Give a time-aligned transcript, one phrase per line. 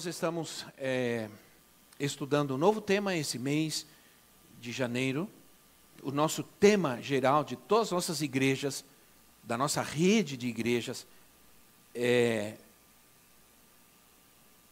[0.00, 1.28] Nós estamos é,
[1.98, 3.86] estudando um novo tema esse mês
[4.58, 5.28] de janeiro.
[6.02, 8.82] O nosso tema geral de todas as nossas igrejas,
[9.42, 11.06] da nossa rede de igrejas,
[11.94, 12.54] é,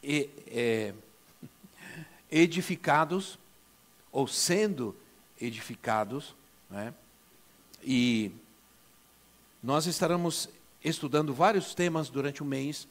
[0.03, 0.95] é,
[2.33, 3.39] edificados
[4.11, 4.97] ou sendo
[5.39, 6.35] edificados,
[6.71, 6.95] né?
[7.85, 8.33] e
[9.63, 10.49] nós estaremos
[10.83, 12.89] estudando vários temas durante o mês,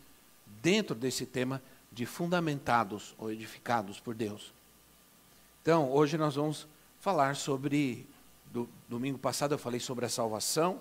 [0.62, 1.64] dentro desse tema
[1.98, 4.54] de fundamentados ou edificados por Deus.
[5.64, 6.68] Então, hoje nós vamos
[7.00, 8.08] falar sobre.
[8.54, 10.80] Do, domingo passado eu falei sobre a salvação.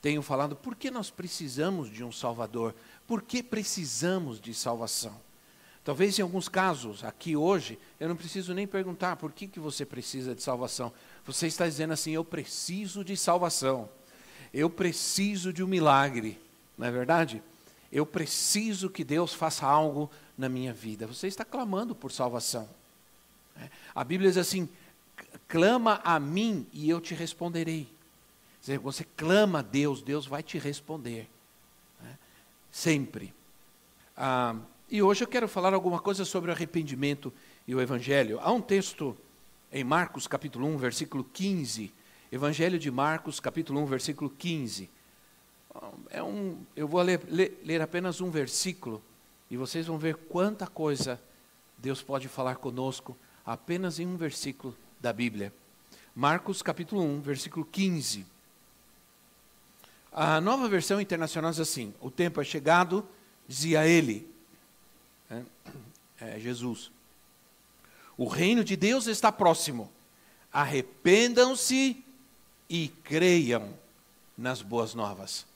[0.00, 2.74] Tenho falado por que nós precisamos de um Salvador,
[3.06, 5.20] por que precisamos de salvação.
[5.84, 9.84] Talvez em alguns casos, aqui hoje, eu não preciso nem perguntar por que, que você
[9.84, 10.90] precisa de salvação.
[11.26, 13.86] Você está dizendo assim: eu preciso de salvação,
[14.54, 16.40] eu preciso de um milagre,
[16.78, 17.42] não é verdade?
[17.90, 21.06] Eu preciso que Deus faça algo na minha vida.
[21.06, 22.68] Você está clamando por salvação.
[23.56, 23.68] É.
[23.94, 24.68] A Bíblia diz assim:
[25.46, 27.88] clama a mim e eu te responderei.
[28.82, 31.28] Você clama a Deus, Deus vai te responder.
[32.04, 32.14] É.
[32.70, 33.32] Sempre.
[34.16, 34.56] Ah,
[34.90, 37.32] e hoje eu quero falar alguma coisa sobre o arrependimento
[37.66, 38.38] e o Evangelho.
[38.40, 39.16] Há um texto
[39.72, 41.92] em Marcos capítulo 1, versículo 15.
[42.30, 44.90] Evangelho de Marcos, capítulo 1, versículo 15.
[46.10, 49.02] É um, eu vou ler, ler, ler apenas um versículo,
[49.50, 51.20] e vocês vão ver quanta coisa
[51.76, 55.52] Deus pode falar conosco apenas em um versículo da Bíblia.
[56.14, 58.26] Marcos capítulo 1, versículo 15.
[60.12, 63.06] A nova versão internacional diz assim: O tempo é chegado,
[63.46, 64.28] dizia ele,
[65.30, 65.42] é,
[66.20, 66.90] é, Jesus.
[68.16, 69.90] O reino de Deus está próximo.
[70.52, 72.02] Arrependam-se
[72.68, 73.72] e creiam
[74.36, 75.47] nas boas novas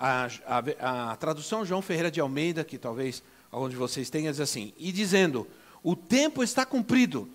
[0.00, 3.22] a, a, a, tradução João Ferreira de Almeida, que talvez
[3.52, 5.46] algum de vocês tenha, diz assim: E dizendo,
[5.82, 7.28] o tempo está cumprido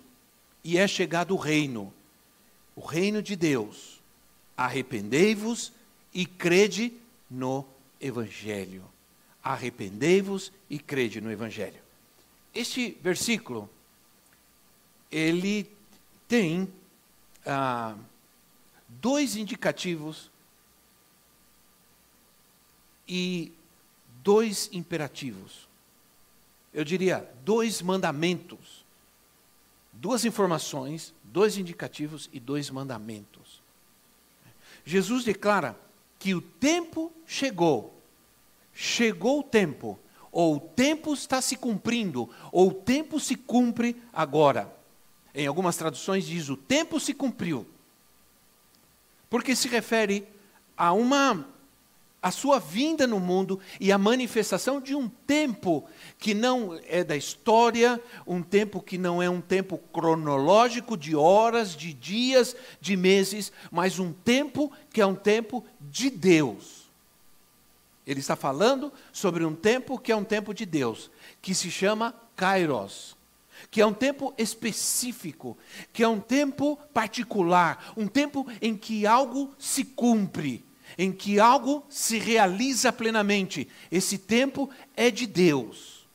[0.63, 1.93] e é chegado o reino,
[2.75, 4.01] o reino de Deus.
[4.57, 5.71] Arrependei-vos
[6.11, 6.93] e crede
[7.29, 7.65] no
[8.01, 8.83] Evangelho.
[9.43, 11.79] Arrependei-vos e crede no Evangelho.
[12.53, 13.69] Este versículo,
[15.11, 15.69] ele
[16.27, 16.67] tem
[17.45, 17.95] ah,
[18.87, 20.31] dois indicativos
[23.07, 23.51] e
[24.23, 25.67] dois imperativos.
[26.73, 28.83] Eu diria dois mandamentos.
[29.93, 33.61] Duas informações, dois indicativos e dois mandamentos.
[34.83, 35.77] Jesus declara
[36.19, 37.93] que o tempo chegou.
[38.73, 39.97] Chegou o tempo.
[40.31, 44.69] Ou o tempo está se cumprindo, ou o tempo se cumpre agora.
[45.33, 47.65] Em algumas traduções diz o tempo se cumpriu.
[49.29, 50.27] Porque se refere
[50.75, 51.47] a uma
[52.25, 55.87] a sua vinda no mundo e a manifestação de um tempo
[56.17, 61.75] que não é da história, um tempo que não é um tempo cronológico de horas,
[61.75, 66.85] de dias, de meses, mas um tempo que é um tempo de Deus.
[68.07, 71.11] Ele está falando sobre um tempo que é um tempo de Deus,
[71.43, 73.15] que se chama Kairos,
[73.69, 75.55] que é um tempo específico,
[75.93, 80.64] que é um tempo particular, um tempo em que algo se cumpre
[80.97, 83.67] em que algo se realiza plenamente.
[83.91, 86.05] Esse tempo é de Deus.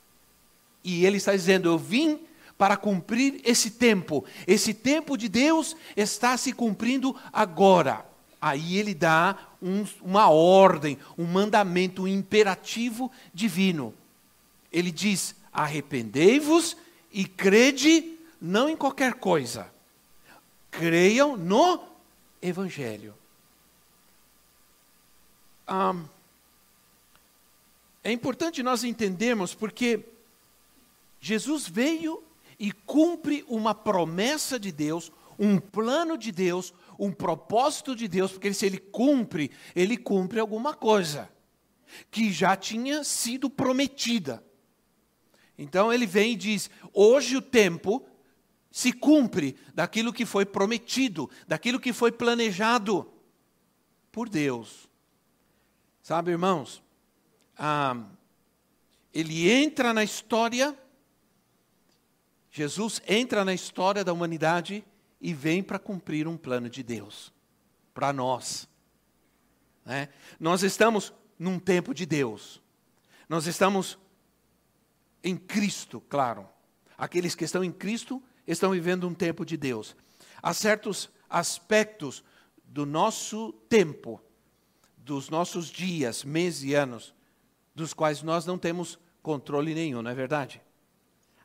[0.82, 2.20] E ele está dizendo: Eu vim
[2.56, 4.24] para cumprir esse tempo.
[4.46, 8.04] Esse tempo de Deus está se cumprindo agora.
[8.40, 13.94] Aí ele dá um, uma ordem, um mandamento, um imperativo divino.
[14.72, 16.76] Ele diz: arrependei-vos
[17.12, 19.70] e crede não em qualquer coisa.
[20.70, 21.82] Creiam no
[22.40, 23.19] Evangelho
[28.02, 30.04] é importante nós entendermos porque
[31.20, 32.22] Jesus veio
[32.58, 38.52] e cumpre uma promessa de Deus, um plano de Deus, um propósito de Deus, porque
[38.52, 41.30] se ele cumpre, ele cumpre alguma coisa
[42.10, 44.44] que já tinha sido prometida.
[45.56, 48.06] Então ele vem e diz: hoje o tempo
[48.70, 53.10] se cumpre daquilo que foi prometido, daquilo que foi planejado.
[54.12, 54.89] por Deus.
[56.10, 56.82] Sabe, irmãos,
[57.56, 57.96] ah,
[59.14, 60.76] ele entra na história,
[62.50, 64.84] Jesus entra na história da humanidade
[65.20, 67.32] e vem para cumprir um plano de Deus
[67.94, 68.68] para nós.
[69.84, 70.08] Né?
[70.40, 72.60] Nós estamos num tempo de Deus,
[73.28, 73.96] nós estamos
[75.22, 76.48] em Cristo, claro.
[76.98, 79.94] Aqueles que estão em Cristo estão vivendo um tempo de Deus.
[80.42, 82.24] Há certos aspectos
[82.64, 84.20] do nosso tempo,
[85.04, 87.14] dos nossos dias, meses e anos,
[87.74, 90.60] dos quais nós não temos controle nenhum, não é verdade?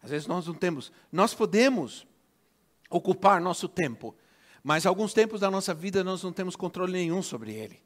[0.02, 0.92] Às vezes nós não temos.
[1.12, 2.06] Nós podemos
[2.90, 4.16] ocupar nosso tempo,
[4.64, 7.82] mas alguns tempos da nossa vida nós não temos controle nenhum sobre ele.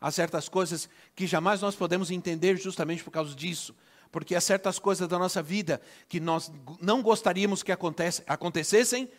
[0.00, 3.74] Há certas coisas que jamais nós podemos entender justamente por causa disso.
[4.10, 6.50] Porque há certas coisas da nossa vida que nós
[6.80, 9.10] não gostaríamos que acontecessem,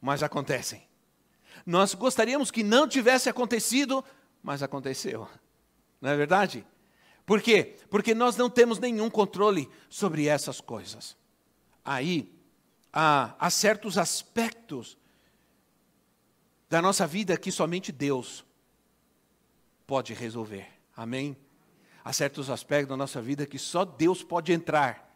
[0.00, 0.82] mas acontecem.
[1.64, 4.04] Nós gostaríamos que não tivesse acontecido,
[4.42, 5.28] mas aconteceu.
[6.00, 6.66] Não é verdade?
[7.26, 7.76] Por quê?
[7.90, 11.16] Porque nós não temos nenhum controle sobre essas coisas.
[11.84, 12.32] Aí,
[12.92, 14.96] há, há certos aspectos
[16.68, 18.44] da nossa vida que somente Deus
[19.86, 20.66] pode resolver.
[20.96, 21.36] Amém?
[22.04, 25.14] Há certos aspectos da nossa vida que só Deus pode entrar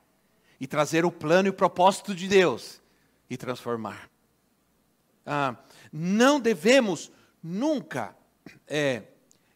[0.60, 2.80] e trazer o plano e o propósito de Deus
[3.28, 4.10] e transformar.
[5.24, 5.56] Ah,
[5.92, 7.10] não devemos
[7.42, 8.16] nunca
[8.66, 9.02] é,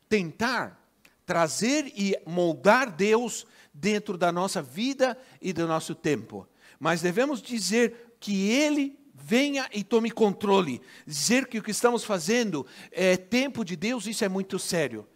[0.08, 0.82] tentar
[1.24, 6.48] trazer e moldar Deus dentro da nossa vida e do nosso tempo,
[6.78, 10.80] mas devemos dizer que Ele venha e tome controle.
[11.06, 15.06] Dizer que o que estamos fazendo é tempo de Deus, isso é muito sério.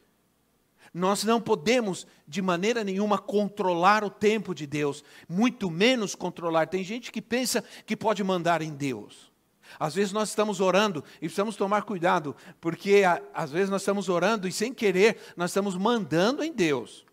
[0.93, 6.67] Nós não podemos, de maneira nenhuma, controlar o tempo de Deus, muito menos controlar.
[6.67, 9.30] Tem gente que pensa que pode mandar em Deus.
[9.79, 13.03] Às vezes nós estamos orando e precisamos tomar cuidado, porque
[13.35, 17.05] às vezes nós estamos orando e sem querer nós estamos mandando em Deus.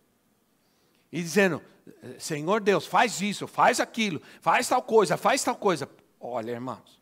[1.12, 1.62] E dizendo:
[2.20, 5.90] Senhor Deus, faz isso, faz aquilo, faz tal coisa, faz tal coisa.
[6.20, 7.02] Olha, irmãos,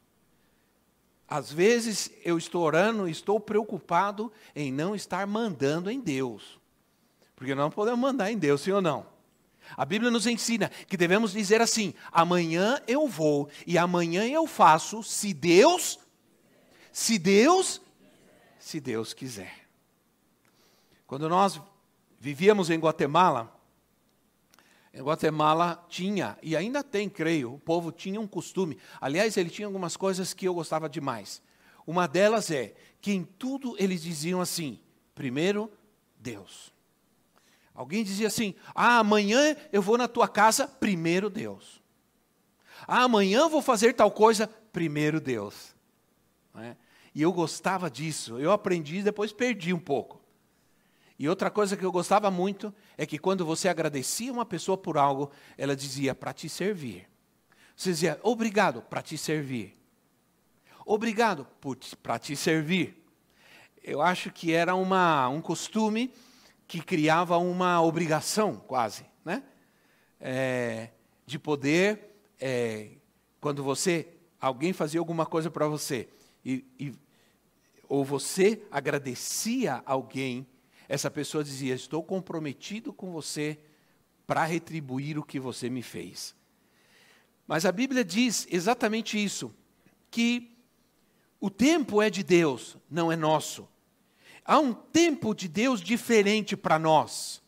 [1.28, 6.60] às vezes eu estou orando e estou preocupado em não estar mandando em Deus.
[7.36, 9.15] Porque não podemos mandar em Deus, sim ou não?
[9.76, 15.04] A Bíblia nos ensina que devemos dizer assim: amanhã eu vou e amanhã eu faço,
[15.04, 16.00] se Deus,
[16.92, 17.82] se Deus,
[18.60, 19.68] se Deus quiser.
[21.08, 21.62] Quando nós
[22.20, 23.54] vivíamos em Guatemala,
[24.94, 28.78] em Guatemala tinha, e ainda tem, creio, o povo tinha um costume.
[29.00, 31.42] Aliás, ele tinha algumas coisas que eu gostava demais.
[31.86, 34.80] Uma delas é que em tudo eles diziam assim:
[35.14, 35.72] primeiro,
[36.18, 36.75] Deus.
[37.76, 41.84] Alguém dizia assim: ah, amanhã eu vou na tua casa, primeiro Deus.
[42.88, 45.76] Ah, amanhã eu vou fazer tal coisa, primeiro Deus.
[46.56, 46.76] É?
[47.14, 48.40] E eu gostava disso.
[48.40, 50.22] Eu aprendi e depois perdi um pouco.
[51.18, 54.98] E outra coisa que eu gostava muito é que quando você agradecia uma pessoa por
[54.98, 57.08] algo, ela dizia para te servir.
[57.76, 59.78] Você dizia obrigado para te servir.
[60.86, 61.48] Obrigado
[62.04, 63.02] para te servir.
[63.82, 66.14] Eu acho que era uma, um costume
[66.68, 69.44] que criava uma obrigação, quase, né?
[70.20, 70.90] É,
[71.26, 72.92] de poder, é,
[73.40, 74.08] quando você,
[74.40, 76.10] alguém fazia alguma coisa para você,
[76.44, 76.94] e, e,
[77.88, 80.48] ou você agradecia alguém
[80.88, 83.60] essa pessoa dizia: Estou comprometido com você
[84.26, 86.36] para retribuir o que você me fez.
[87.48, 89.54] Mas a Bíblia diz exatamente isso:
[90.10, 90.56] que
[91.40, 93.68] o tempo é de Deus, não é nosso.
[94.46, 97.44] Há um tempo de Deus diferente para nós.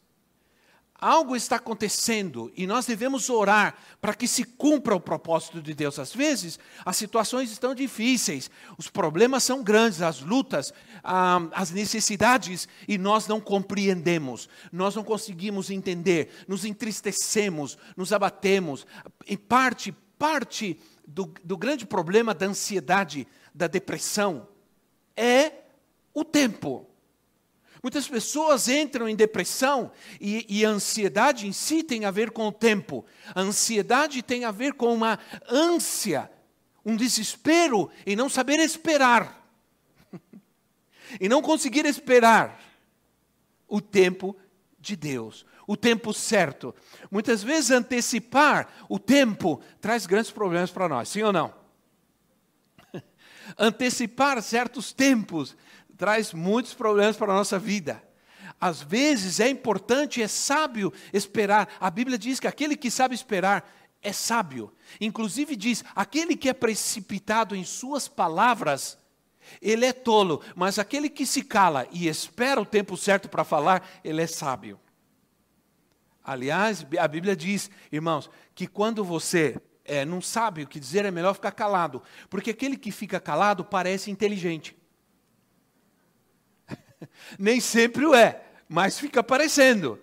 [1.00, 6.00] Algo está acontecendo e nós devemos orar para que se cumpra o propósito de Deus.
[6.00, 8.50] Às vezes, as situações estão difíceis,
[8.80, 10.74] os problemas são grandes, as lutas,
[11.04, 18.88] ah, as necessidades, e nós não compreendemos, nós não conseguimos entender, nos entristecemos, nos abatemos.
[19.28, 24.48] Em parte, parte do, do grande problema da ansiedade, da depressão,
[25.16, 25.52] é
[26.12, 26.87] o tempo.
[27.82, 32.48] Muitas pessoas entram em depressão e, e, a ansiedade em si tem a ver com
[32.48, 33.06] o tempo.
[33.36, 35.20] A ansiedade tem a ver com uma
[35.50, 36.32] ânsia,
[36.84, 39.48] um desespero em não saber esperar.
[41.22, 42.60] e não conseguir esperar
[43.68, 44.36] o tempo
[44.80, 46.74] de Deus, o tempo certo.
[47.12, 51.54] Muitas vezes antecipar o tempo traz grandes problemas para nós, sim ou não?
[53.58, 55.56] antecipar certos tempos
[55.98, 58.04] traz muitos problemas para a nossa vida.
[58.60, 61.70] Às vezes é importante, é sábio esperar.
[61.80, 63.70] A Bíblia diz que aquele que sabe esperar
[64.02, 64.74] é sábio.
[65.02, 68.98] Inclusive diz: aquele que é precipitado em suas palavras
[69.62, 73.88] ele é tolo, mas aquele que se cala e espera o tempo certo para falar,
[74.04, 74.80] ele é sábio.
[76.24, 81.12] Aliás, a Bíblia diz, irmãos, que quando você é, não sabe o que dizer, é
[81.12, 84.76] melhor ficar calado, porque aquele que fica calado parece inteligente.
[87.38, 90.00] Nem sempre o é, mas fica parecendo.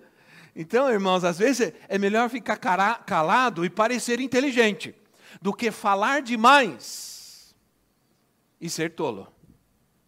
[0.56, 4.94] Então, irmãos, às vezes é melhor ficar calado e parecer inteligente
[5.42, 7.54] do que falar demais
[8.60, 9.26] e ser tolo.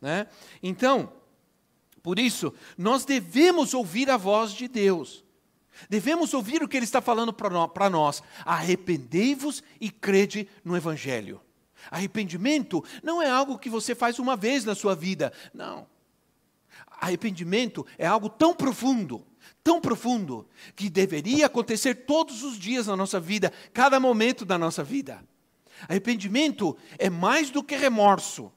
[0.01, 0.29] Né?
[0.63, 1.13] Então,
[2.03, 5.25] por isso, nós devemos ouvir a voz de Deus.
[5.91, 8.23] Devemos ouvir o que Ele está falando para nós.
[8.45, 11.41] Arrependei-vos e crede no Evangelho.
[11.91, 15.33] Arrependimento não é algo que você faz uma vez na sua vida.
[15.53, 15.87] Não.
[16.99, 19.27] Arrependimento é algo tão profundo,
[19.63, 24.83] tão profundo, que deveria acontecer todos os dias na nossa vida, cada momento da nossa
[24.83, 25.23] vida.
[25.89, 28.51] Arrependimento é mais do que remorso.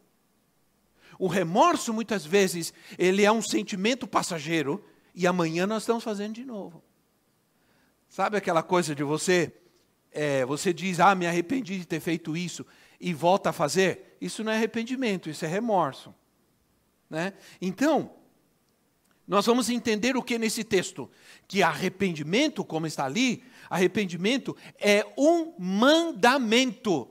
[1.18, 6.46] O remorso, muitas vezes, ele é um sentimento passageiro e amanhã nós estamos fazendo de
[6.46, 6.82] novo.
[8.08, 9.54] Sabe aquela coisa de você,
[10.12, 12.66] é, você diz, ah, me arrependi de ter feito isso,
[13.00, 14.18] e volta a fazer?
[14.22, 16.16] Isso não é arrependimento, isso é remorso.
[17.10, 17.34] Né?
[17.62, 18.12] Então,
[19.30, 21.08] nós vamos entender o que nesse texto?
[21.48, 27.08] Que arrependimento, como está ali, arrependimento é um mandamento.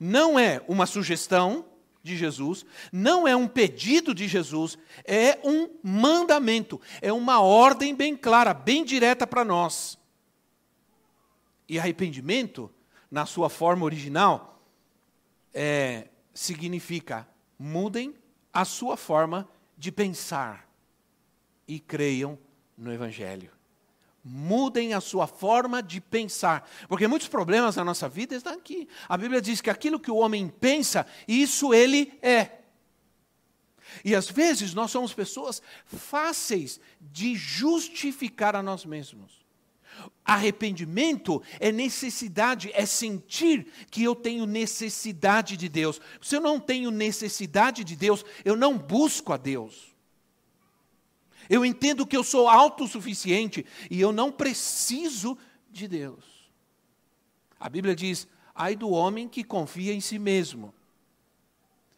[0.00, 1.66] Não é uma sugestão,
[2.00, 8.16] de Jesus, não é um pedido de Jesus, é um mandamento, é uma ordem bem
[8.16, 9.98] clara, bem direta para nós.
[11.68, 12.72] E arrependimento,
[13.10, 14.62] na sua forma original,
[15.52, 17.28] é, significa
[17.58, 18.14] mudem
[18.54, 20.67] a sua forma de pensar
[21.68, 22.38] e creiam
[22.76, 23.58] no Evangelho
[24.28, 26.68] mudem a sua forma de pensar.
[26.86, 28.86] Porque muitos problemas na nossa vida estão aqui.
[29.08, 32.58] A Bíblia diz que aquilo que o homem pensa, isso ele é.
[34.04, 39.38] E às vezes nós somos pessoas fáceis de justificar a nós mesmos.
[40.24, 46.00] Arrependimento é necessidade, é sentir que eu tenho necessidade de Deus.
[46.20, 49.87] Se eu não tenho necessidade de Deus, eu não busco a Deus.
[51.48, 55.38] Eu entendo que eu sou autossuficiente e eu não preciso
[55.70, 56.24] de Deus.
[57.58, 60.74] A Bíblia diz: ai do homem que confia em si mesmo.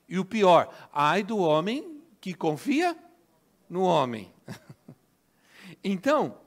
[0.09, 2.97] E o pior, ai do homem que confia
[3.69, 4.33] no homem.
[5.83, 6.39] então,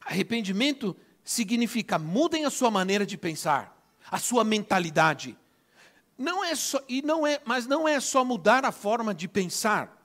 [0.00, 3.76] arrependimento significa mudem a sua maneira de pensar,
[4.10, 5.36] a sua mentalidade.
[6.18, 9.95] Não é só, e não é, mas não é só mudar a forma de pensar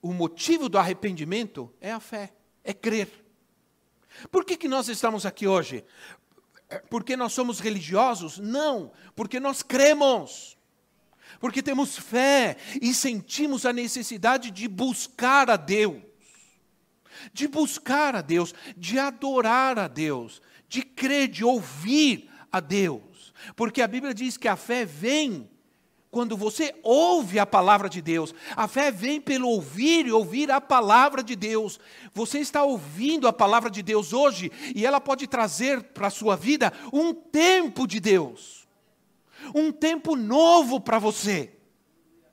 [0.00, 3.08] o motivo do arrependimento é a fé, é crer.
[4.30, 5.84] Por que, que nós estamos aqui hoje?
[6.68, 8.38] É, porque nós somos religiosos?
[8.38, 10.56] Não, porque nós cremos.
[11.38, 16.02] Porque temos fé e sentimos a necessidade de buscar a Deus.
[17.32, 23.32] De buscar a Deus, de adorar a Deus, de crer, de ouvir a Deus.
[23.54, 25.50] Porque a Bíblia diz que a fé vem
[26.16, 28.34] quando você ouve a palavra de Deus.
[28.56, 31.78] A fé vem pelo ouvir e ouvir a palavra de Deus.
[32.14, 36.34] Você está ouvindo a palavra de Deus hoje e ela pode trazer para a sua
[36.34, 38.66] vida um tempo de Deus.
[39.54, 41.52] Um tempo novo para você,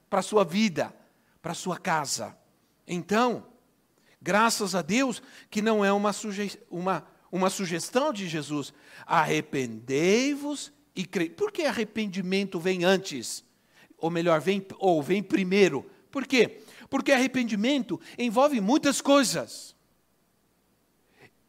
[0.09, 0.95] para a sua vida,
[1.41, 2.37] para a sua casa.
[2.87, 3.45] Então,
[4.21, 8.73] graças a Deus que não é uma, suge uma, uma sugestão de Jesus.
[9.05, 11.29] Arrependei-vos e crei.
[11.29, 13.43] Por que arrependimento vem antes?
[14.03, 15.89] Ou melhor, vem, ou vem primeiro.
[16.11, 16.59] Por quê?
[16.89, 19.73] Porque arrependimento envolve muitas coisas.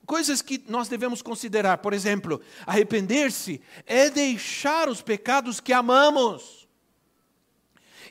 [0.06, 1.78] Coisas que nós devemos considerar.
[1.78, 6.68] Por exemplo, arrepender-se é deixar os pecados que amamos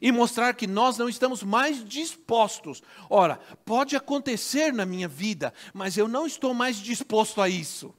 [0.02, 2.84] e mostrar que nós não estamos mais dispostos.
[3.10, 7.96] Ora, pode acontecer na minha vida, mas eu não estou mais disposto a isso.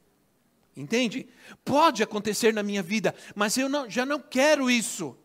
[0.77, 1.27] Entende?
[1.65, 5.17] Pode acontecer na minha vida, mas eu não, já não quero isso.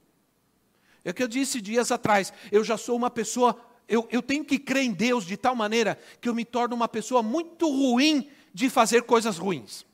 [1.09, 2.31] É o que eu disse dias atrás.
[2.51, 5.97] Eu já sou uma pessoa, eu, eu tenho que crer em Deus de tal maneira
[6.21, 9.87] que eu me torno uma pessoa muito ruim de fazer coisas ruins.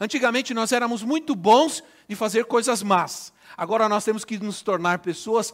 [0.00, 3.30] Antigamente nós éramos muito bons de fazer coisas más.
[3.58, 5.52] Agora nós temos que nos tornar pessoas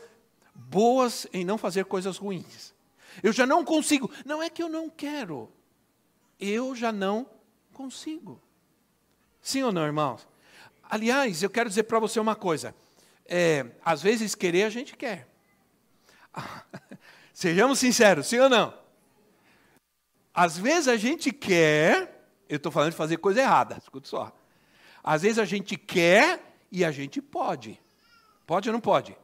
[0.54, 2.73] boas em não fazer coisas ruins.
[3.21, 4.09] Eu já não consigo.
[4.25, 5.50] Não é que eu não quero.
[6.38, 7.26] Eu já não
[7.73, 8.40] consigo.
[9.42, 10.25] Sim ou não, irmãos?
[10.88, 12.73] Aliás, eu quero dizer para você uma coisa
[13.26, 15.28] é, às vezes querer a gente quer.
[17.33, 18.75] Sejamos sinceros, sim ou não?
[20.33, 24.37] Às vezes a gente quer, eu estou falando de fazer coisa errada, escuta só.
[25.02, 26.40] Às vezes a gente quer
[26.73, 27.81] E a gente pode.
[28.45, 29.16] Pode ou não pode?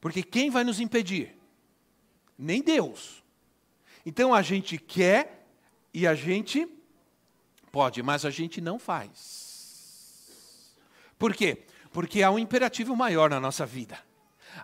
[0.00, 1.36] Porque quem vai nos impedir?
[2.38, 3.22] Nem Deus.
[4.06, 5.46] Então a gente quer
[5.92, 6.66] e a gente
[7.70, 10.74] pode, mas a gente não faz.
[11.18, 11.66] Por quê?
[11.94, 13.96] Porque há um imperativo maior na nossa vida.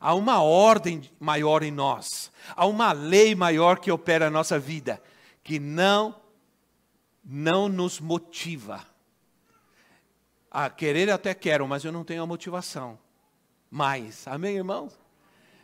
[0.00, 2.32] Há uma ordem maior em nós.
[2.56, 5.00] Há uma lei maior que opera na nossa vida,
[5.44, 6.20] que não
[7.24, 8.84] não nos motiva.
[10.50, 12.98] A querer eu até quero, mas eu não tenho a motivação.
[13.70, 14.26] Mais.
[14.26, 14.98] Amém, irmãos?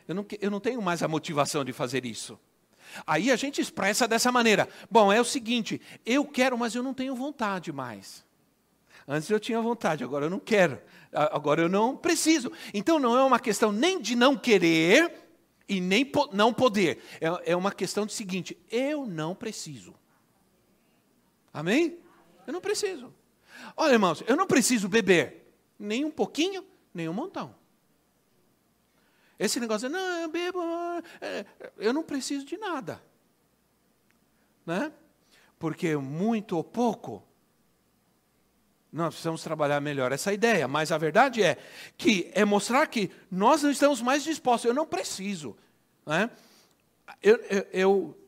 [0.07, 2.39] Eu não, eu não tenho mais a motivação de fazer isso.
[3.05, 4.69] Aí a gente expressa dessa maneira.
[4.89, 8.25] Bom, é o seguinte, eu quero, mas eu não tenho vontade mais.
[9.09, 10.81] Antes eu tinha vontade, agora eu não quero.
[11.17, 12.53] Agora eu não preciso.
[12.75, 15.13] Então não é uma questão nem de não querer
[15.69, 17.03] e nem po não poder.
[17.21, 19.95] É, é uma questão do seguinte: eu não preciso.
[21.53, 21.99] Amém?
[22.47, 23.13] Eu não preciso.
[23.77, 25.47] Olha, irmãos, eu não preciso beber
[25.79, 27.55] nem um pouquinho, nem um montão.
[29.39, 30.61] Esse negócio, não, eu bebo,
[31.21, 31.45] é,
[31.77, 33.03] eu não preciso de nada.
[34.65, 34.93] Né?
[35.59, 37.23] Porque muito ou pouco,
[38.97, 40.67] nós precisamos trabalhar melhor essa ideia.
[40.67, 41.59] Mas a verdade é
[41.99, 44.65] que é mostrar que nós não estamos mais dispostos.
[44.65, 45.55] Eu não preciso.
[46.07, 46.31] Né?
[47.23, 48.19] Eu, eu, eu,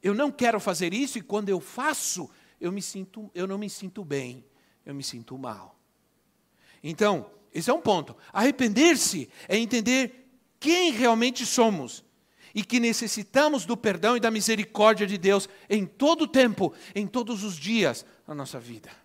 [0.00, 3.68] eu não quero fazer isso e quando eu faço, eu, me sinto, eu não me
[3.68, 4.44] sinto bem,
[4.86, 5.76] eu me sinto mal.
[6.80, 8.16] Então, esse é um ponto.
[8.32, 12.04] Arrepender-se é entender quem realmente somos
[12.54, 17.04] e que necessitamos do perdão e da misericórdia de Deus em todo o tempo, em
[17.04, 19.01] todos os dias da nossa vida.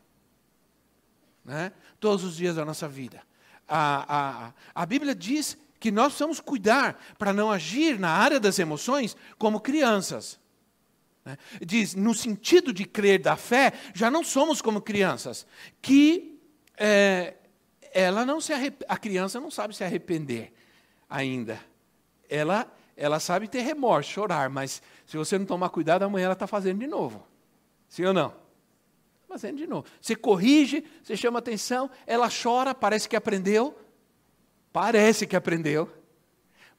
[1.47, 1.71] Né?
[1.99, 3.23] Todos os dias da nossa vida.
[3.67, 8.59] A, a, a Bíblia diz que nós precisamos cuidar para não agir na área das
[8.59, 10.37] emoções como crianças.
[11.23, 11.37] Né?
[11.65, 15.47] Diz, no sentido de crer da fé, já não somos como crianças,
[15.81, 16.37] que
[16.77, 17.35] é,
[17.93, 18.51] ela não se
[18.87, 20.53] a criança não sabe se arrepender
[21.09, 21.59] ainda.
[22.29, 26.47] Ela, ela sabe ter remorso, chorar, mas se você não tomar cuidado, amanhã ela está
[26.47, 27.25] fazendo de novo.
[27.87, 28.46] Sim ou não?
[29.37, 29.85] Fazendo de novo.
[30.01, 33.77] Você corrige, você chama atenção, ela chora, parece que aprendeu.
[34.73, 35.87] Parece que aprendeu.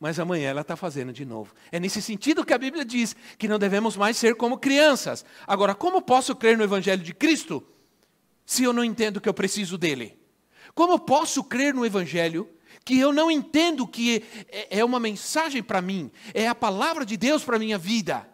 [0.01, 1.55] Mas amanhã ela está fazendo de novo.
[1.71, 5.25] É nesse sentido que a Bíblia diz que não devemos mais ser como crianças.
[5.47, 7.65] Agora, como posso crer no Evangelho de Cristo
[8.45, 10.19] se eu não entendo que eu preciso dele?
[10.75, 12.51] Como posso crer no Evangelho
[12.85, 17.17] que eu não entendo que é, é uma mensagem para mim, é a palavra de
[17.17, 18.29] Deus para a minha vida?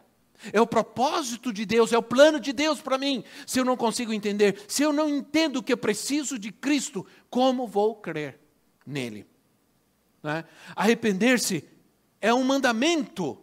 [0.53, 3.25] É o propósito de Deus, é o plano de Deus para mim.
[3.47, 7.67] Se eu não consigo entender, se eu não entendo que eu preciso de Cristo, como
[7.67, 8.39] vou crer
[8.87, 9.27] nele?
[10.25, 10.45] É?
[10.75, 11.69] Arrepender-se
[12.21, 13.39] é um mandamento.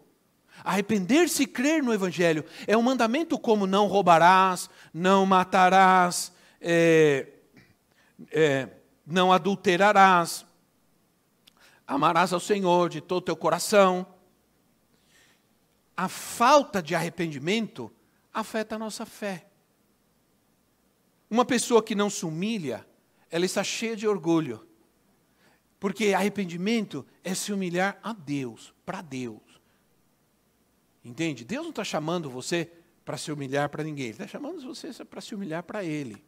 [0.64, 7.28] Arrepender-se e crer no Evangelho é um mandamento como não roubarás, não matarás, é,
[8.32, 8.68] é,
[9.06, 10.46] não adulterarás,
[11.88, 14.06] amarás ao Senhor de todo o teu coração.
[16.02, 17.92] A falta de arrependimento
[18.34, 19.46] afeta a nossa fé.
[21.30, 22.84] Uma pessoa que não se humilha,
[23.30, 24.68] ela está cheia de orgulho.
[25.80, 29.62] Porque arrependimento é se humilhar a Deus, para Deus.
[31.06, 31.46] Entende?
[31.46, 32.72] Deus não está chamando você
[33.06, 36.26] para se humilhar para ninguém, Ele está chamando você para se humilhar para Ele.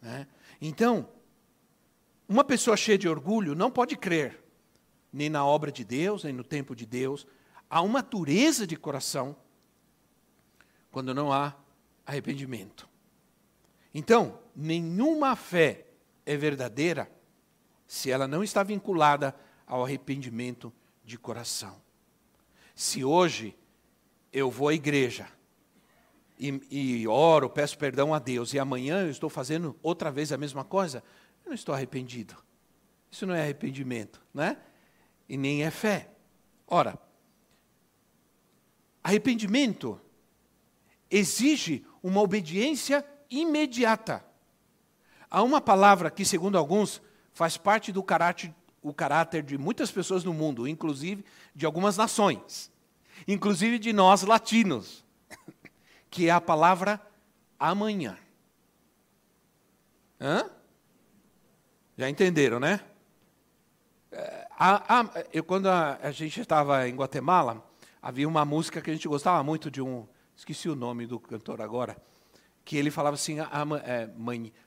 [0.00, 0.28] Né?
[0.60, 1.08] Então,
[2.28, 4.40] uma pessoa cheia de orgulho não pode crer
[5.12, 7.26] nem na obra de Deus, nem no tempo de Deus.
[7.74, 9.34] Há uma dureza de coração
[10.90, 11.56] quando não há
[12.04, 12.86] arrependimento.
[13.94, 15.86] Então, nenhuma fé
[16.26, 17.10] é verdadeira
[17.86, 19.34] se ela não está vinculada
[19.66, 20.70] ao arrependimento
[21.02, 21.80] de coração.
[22.74, 23.56] Se hoje
[24.30, 25.26] eu vou à igreja
[26.38, 30.36] e, e, oro, peço perdão a Deus, e amanhã eu estou fazendo outra vez a
[30.36, 31.02] mesma coisa,
[31.42, 32.36] eu não estou arrependido.
[33.10, 34.58] Isso não é arrependimento, né?
[35.26, 36.10] E nem é fé.
[36.66, 36.98] Ora,
[39.02, 40.00] arrependimento
[41.10, 44.24] exige uma obediência imediata.
[45.30, 47.00] Há uma palavra que, segundo alguns,
[47.32, 52.70] faz parte do caráter, o caráter de muitas pessoas no mundo, inclusive de algumas nações,
[53.26, 55.04] inclusive de nós latinos,
[56.10, 57.00] que é a palavra
[57.58, 58.18] amanhã.
[60.20, 60.50] Hã?
[61.96, 62.80] Já entenderam, né?
[64.10, 67.64] É, a, a, eu, quando a, a gente estava em Guatemala,
[68.02, 70.06] havia uma música que a gente gostava muito de um.
[70.36, 71.96] Esqueci o nome do cantor agora.
[72.64, 74.10] Que ele falava assim: é,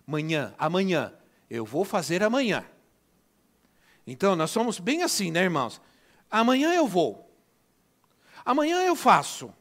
[0.07, 1.13] manhã, amanhã,
[1.49, 2.65] eu vou fazer amanhã.
[4.07, 5.81] Então, nós somos bem assim, né, irmãos?
[6.31, 7.29] Amanhã eu vou.
[8.45, 9.53] Amanhã eu faço.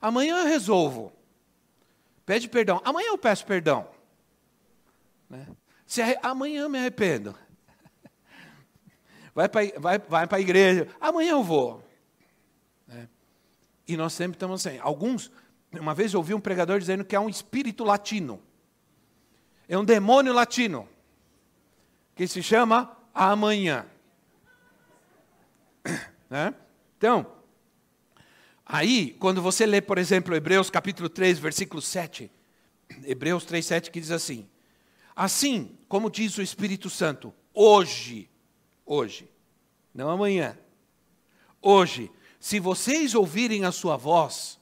[0.00, 1.12] Amanhã eu resolvo.
[2.24, 2.80] Pede perdão.
[2.84, 3.88] Amanhã eu peço perdão.
[5.28, 5.46] Né?
[5.86, 6.18] Se arre...
[6.22, 7.34] Amanhã eu me arrependo.
[9.34, 11.87] vai para vai, vai a igreja, amanhã eu vou.
[13.88, 14.78] E nós sempre estamos assim.
[14.78, 15.32] Alguns,
[15.72, 18.38] uma vez eu ouvi um pregador dizendo que é um espírito latino.
[19.66, 20.86] É um demônio latino.
[22.14, 23.86] Que se chama amanhã.
[26.30, 26.52] Né?
[26.98, 27.26] Então,
[28.66, 32.30] aí, quando você lê, por exemplo, Hebreus capítulo 3, versículo 7,
[33.02, 34.46] Hebreus 3, 7, que diz assim:
[35.16, 38.28] Assim como diz o Espírito Santo, hoje,
[38.84, 39.26] hoje,
[39.94, 40.58] não amanhã,
[41.62, 44.58] hoje, se vocês ouvirem a sua voz,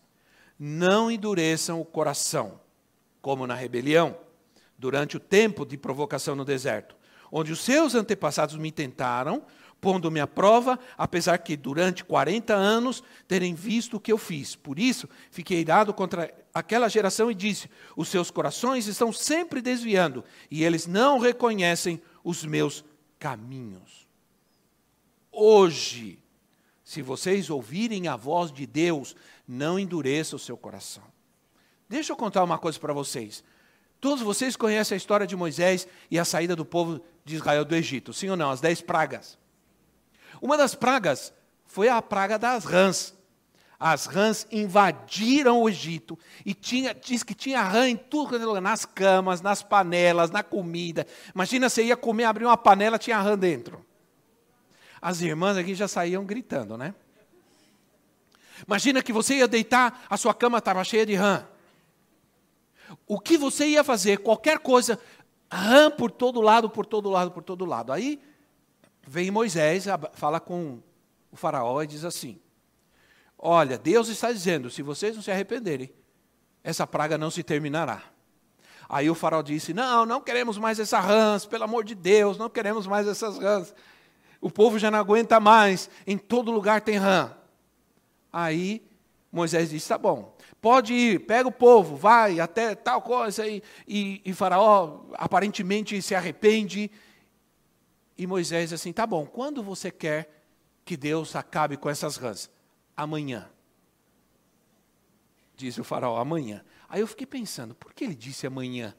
[0.58, 2.60] não endureçam o coração,
[3.20, 4.16] como na rebelião,
[4.78, 6.96] durante o tempo de provocação no deserto,
[7.30, 9.42] onde os seus antepassados me tentaram,
[9.80, 14.56] pondo-me à prova, apesar que durante 40 anos terem visto o que eu fiz.
[14.56, 20.24] Por isso, fiquei irado contra aquela geração e disse: Os seus corações estão sempre desviando,
[20.50, 22.84] e eles não reconhecem os meus
[23.18, 24.06] caminhos.
[25.30, 26.18] Hoje,
[26.86, 31.02] se vocês ouvirem a voz de Deus, não endureça o seu coração.
[31.88, 33.42] Deixa eu contar uma coisa para vocês.
[34.00, 37.74] Todos vocês conhecem a história de Moisés e a saída do povo de Israel do
[37.74, 38.52] Egito, sim ou não?
[38.52, 39.36] As dez pragas.
[40.40, 41.32] Uma das pragas
[41.64, 43.16] foi a praga das rãs.
[43.80, 49.42] As rãs invadiram o Egito e tinha, diz que tinha rã em tudo, nas camas,
[49.42, 51.04] nas panelas, na comida.
[51.34, 53.84] Imagina você ia comer, abrir uma panela, tinha rã dentro.
[55.06, 56.92] As irmãs aqui já saíam gritando, né?
[58.66, 61.46] Imagina que você ia deitar, a sua cama estava cheia de rã.
[63.06, 64.98] O que você ia fazer, qualquer coisa,
[65.48, 67.92] rã por todo lado, por todo lado, por todo lado.
[67.92, 68.20] Aí
[69.06, 70.82] vem Moisés, fala com
[71.30, 72.40] o faraó e diz assim:
[73.38, 75.88] Olha, Deus está dizendo: se vocês não se arrependerem,
[76.64, 78.02] essa praga não se terminará.
[78.88, 82.50] Aí o faraó disse: Não, não queremos mais essa rãs, pelo amor de Deus, não
[82.50, 83.72] queremos mais essas rãs.
[84.40, 87.32] O povo já não aguenta mais, em todo lugar tem rã.
[88.32, 88.82] Aí
[89.32, 93.46] Moisés disse: Tá bom, pode ir, pega o povo, vai até tal coisa.
[93.46, 96.90] E, e, e Faraó aparentemente se arrepende
[98.16, 100.44] e Moisés assim: tá bom, quando você quer
[100.84, 102.50] que Deus acabe com essas rãs?
[102.96, 103.50] Amanhã.
[105.54, 106.64] Diz o faraó: amanhã.
[106.88, 108.94] Aí eu fiquei pensando: por que ele disse amanhã?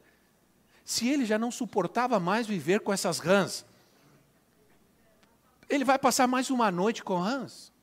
[0.84, 3.66] Se ele já não suportava mais viver com essas rãs,
[5.70, 7.74] ele vai passar mais uma noite com rãs?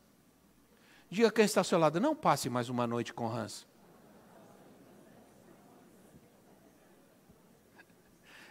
[1.11, 3.66] Diga quem está ao seu lado: não passe mais uma noite com rãs.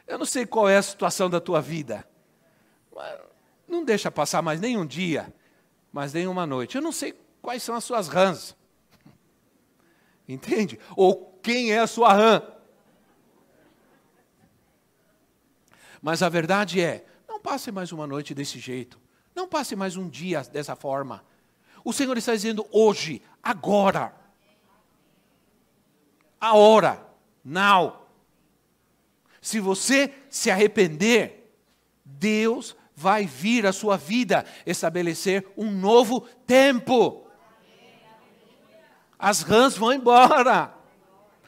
[0.06, 2.08] Eu não sei qual é a situação da tua vida.
[3.68, 5.34] Não deixa passar mais nem um dia,
[5.92, 6.76] mas nem uma noite.
[6.76, 8.56] Eu não sei quais são as suas rãs.
[10.28, 10.80] Entende?
[10.96, 12.42] Ou quem é a sua rã.
[16.02, 19.03] Mas a verdade é, não passe mais uma noite desse jeito.
[19.36, 21.24] Não passe mais um dia dessa forma.
[21.84, 24.14] O Senhor está dizendo hoje, agora.
[26.40, 27.06] A hora,
[27.44, 28.08] now.
[29.42, 31.54] Se você se arrepender,
[32.06, 37.28] Deus vai vir a sua vida estabelecer um novo tempo.
[39.18, 40.74] As rãs vão embora,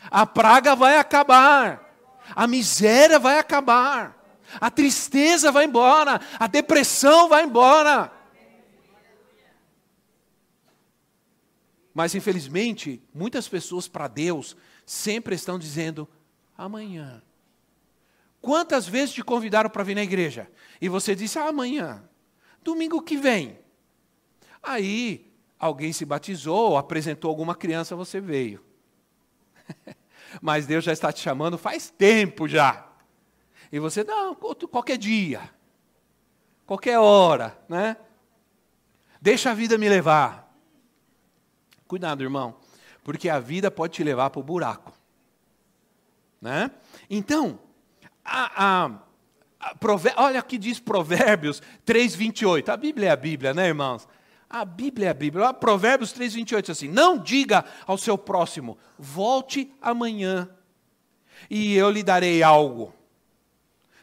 [0.09, 1.93] a praga vai acabar,
[2.33, 4.24] a miséria vai acabar,
[4.59, 8.11] a tristeza vai embora, a depressão vai embora.
[11.93, 14.55] Mas infelizmente, muitas pessoas para Deus
[14.85, 16.07] sempre estão dizendo
[16.57, 17.23] amanhã.
[18.41, 20.51] Quantas vezes te convidaram para vir na igreja?
[20.79, 22.03] E você disse, ah, amanhã,
[22.61, 23.57] domingo que vem.
[24.61, 28.63] Aí, alguém se batizou, apresentou alguma criança, você veio.
[30.41, 32.87] Mas Deus já está te chamando faz tempo já.
[33.75, 34.33] E você, não,
[34.71, 35.41] qualquer dia,
[36.65, 37.97] qualquer hora, né?
[39.19, 40.49] Deixa a vida me levar.
[41.85, 42.55] Cuidado, irmão,
[43.03, 44.93] porque a vida pode te levar para o buraco.
[46.39, 46.71] Né?
[47.09, 47.59] Então,
[48.23, 48.91] a, a,
[50.15, 52.71] olha o que diz Provérbios 3, 28.
[52.71, 54.07] A Bíblia é a Bíblia, né, irmãos?
[54.49, 55.53] A Bíblia é a Bíblia.
[55.53, 60.49] Provérbios 3, 28 assim: Não diga ao seu próximo, volte amanhã
[61.49, 62.94] e eu lhe darei algo.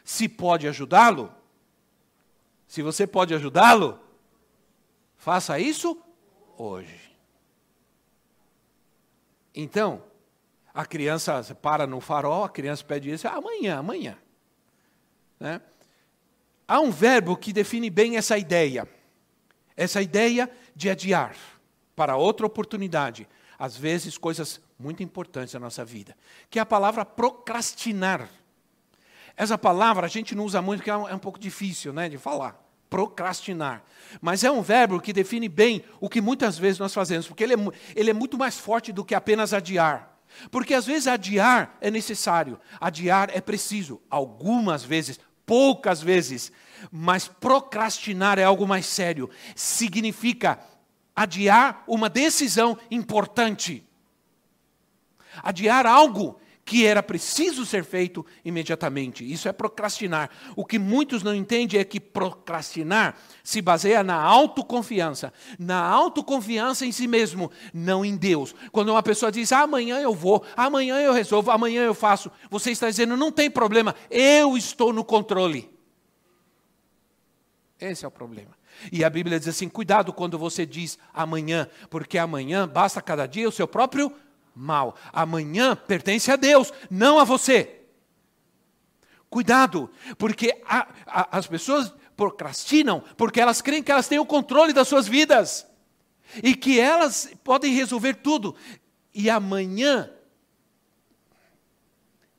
[0.03, 1.33] Se pode ajudá-lo,
[2.67, 3.99] se você pode ajudá-lo,
[5.15, 6.01] faça isso
[6.57, 7.13] hoje.
[9.53, 10.03] Então,
[10.73, 14.17] a criança para no farol, a criança pede isso, amanhã, amanhã.
[15.39, 15.61] Né?
[16.67, 18.89] Há um verbo que define bem essa ideia.
[19.77, 21.35] Essa ideia de adiar
[21.95, 23.27] para outra oportunidade.
[23.59, 26.17] Às vezes, coisas muito importantes na nossa vida.
[26.49, 28.29] Que é a palavra procrastinar.
[29.35, 32.07] Essa palavra a gente não usa muito, porque é um, é um pouco difícil né,
[32.07, 32.61] de falar.
[32.89, 33.83] procrastinar.
[34.21, 37.55] Mas é um verbo que define bem o que muitas vezes nós fazemos, porque ele
[37.55, 37.57] é,
[37.95, 40.13] ele é muito mais forte do que apenas adiar.
[40.51, 46.51] Porque às vezes adiar é necessário, adiar é preciso, algumas vezes, poucas vezes,
[46.91, 49.29] mas procrastinar é algo mais sério.
[49.55, 50.59] Significa
[51.15, 53.83] adiar uma decisão importante.
[55.41, 59.29] Adiar algo que era preciso ser feito imediatamente.
[59.29, 60.29] Isso é procrastinar.
[60.55, 66.91] O que muitos não entendem é que procrastinar se baseia na autoconfiança, na autoconfiança em
[66.91, 68.55] si mesmo, não em Deus.
[68.71, 72.89] Quando uma pessoa diz, amanhã eu vou, amanhã eu resolvo, amanhã eu faço, você está
[72.89, 75.69] dizendo, não tem problema, eu estou no controle.
[77.79, 78.51] Esse é o problema.
[78.91, 83.47] E a Bíblia diz assim: cuidado quando você diz amanhã, porque amanhã basta cada dia
[83.47, 84.11] o seu próprio
[84.55, 84.95] mal.
[85.11, 87.81] Amanhã pertence a Deus, não a você.
[89.29, 94.73] Cuidado, porque a, a, as pessoas procrastinam porque elas creem que elas têm o controle
[94.73, 95.65] das suas vidas
[96.43, 98.55] e que elas podem resolver tudo.
[99.13, 100.11] E amanhã,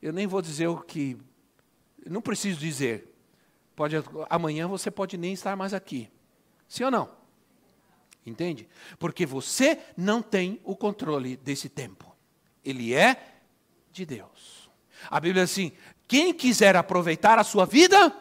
[0.00, 1.16] eu nem vou dizer o que,
[2.07, 3.12] não preciso dizer.
[3.74, 3.96] Pode,
[4.31, 6.09] amanhã você pode nem estar mais aqui.
[6.68, 7.24] Sim ou não?
[8.27, 8.67] Entende?
[8.99, 12.15] Porque você não tem o controle desse tempo.
[12.65, 13.35] Ele é
[13.93, 14.71] de Deus.
[15.11, 15.73] A Bíblia diz assim:
[16.09, 18.15] quem quiser aproveitar a sua vida,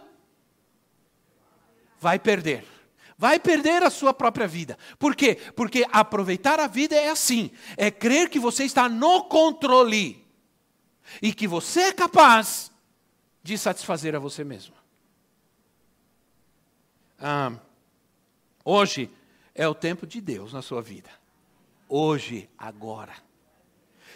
[1.99, 2.65] vai perder.
[3.17, 4.77] Vai perder a sua própria vida.
[4.99, 5.35] Por quê?
[5.55, 10.25] Porque aproveitar a vida é assim: é crer que você está no controle
[11.21, 12.71] e que você é capaz
[13.41, 14.75] de satisfazer a você mesmo.
[17.19, 17.53] Ah,
[18.65, 19.09] hoje
[19.55, 21.09] é o tempo de Deus na sua vida.
[21.87, 23.13] Hoje, agora.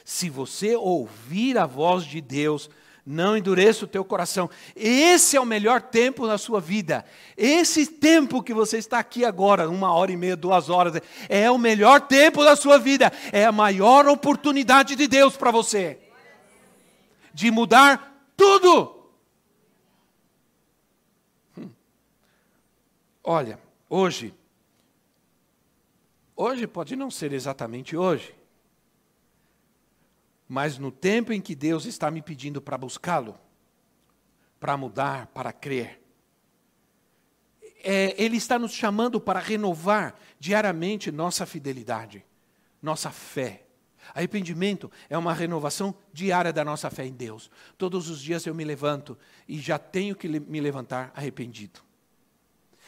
[0.04, 2.70] Se você ouvir a voz de Deus,
[3.06, 4.50] não endureça o teu coração.
[4.76, 7.06] Esse é o melhor tempo na sua vida.
[7.36, 11.58] Esse tempo que você está aqui agora, uma hora e meia, duas horas, é o
[11.58, 13.12] melhor tempo da sua vida.
[13.32, 16.00] É a maior oportunidade de Deus para você
[17.38, 19.12] de mudar tudo.
[23.24, 24.34] Olha, hoje,
[26.38, 28.34] hoje pode não ser exatamente hoje,
[30.48, 33.38] mas no tempo em que Deus está me pedindo para buscá-lo,
[34.60, 36.02] para mudar, para crer,
[37.84, 42.26] é, Ele está nos chamando para renovar diariamente nossa fidelidade,
[42.82, 43.64] nossa fé.
[44.14, 47.52] Arrependimento é uma renovação diária da nossa fé em Deus.
[47.78, 51.82] Todos os dias eu me levanto e já tenho que me levantar arrependido.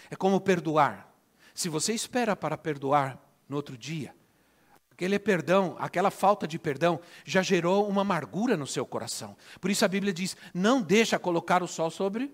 [0.09, 1.13] É como perdoar.
[1.53, 4.15] Se você espera para perdoar no outro dia,
[4.91, 9.35] aquele perdão, aquela falta de perdão já gerou uma amargura no seu coração.
[9.59, 12.31] Por isso a Bíblia diz: "Não deixa colocar o sol sobre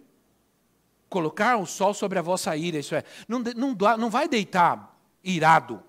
[1.10, 5.82] colocar o sol sobre a vossa ira", isso é, não não, não vai deitar irado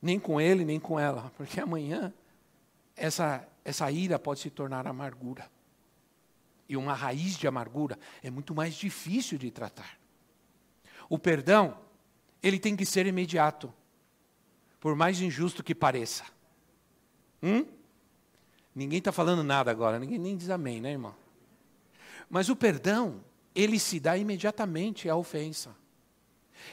[0.00, 2.12] nem com ele, nem com ela, porque amanhã
[2.94, 5.50] essa essa ira pode se tornar amargura.
[6.68, 9.98] E uma raiz de amargura é muito mais difícil de tratar.
[11.08, 11.76] O perdão,
[12.40, 13.74] ele tem que ser imediato,
[14.86, 16.22] por mais injusto que pareça.
[17.42, 17.66] Hum?
[18.72, 21.12] Ninguém está falando nada agora, ninguém nem diz amém, né, irmão?
[22.30, 23.20] Mas o perdão,
[23.52, 25.74] ele se dá imediatamente à ofensa.